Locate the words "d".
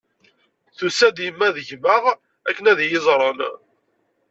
1.55-1.57